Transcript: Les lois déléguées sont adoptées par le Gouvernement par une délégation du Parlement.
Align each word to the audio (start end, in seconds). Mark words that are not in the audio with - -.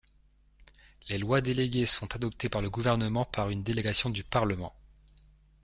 Les 1.09 1.19
lois 1.19 1.41
déléguées 1.41 1.85
sont 1.85 2.15
adoptées 2.15 2.49
par 2.49 2.63
le 2.63 2.71
Gouvernement 2.71 3.23
par 3.23 3.51
une 3.51 3.61
délégation 3.61 4.09
du 4.09 4.23
Parlement. 4.23 4.73